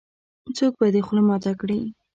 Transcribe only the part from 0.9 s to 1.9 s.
دې خوله ماته کړې.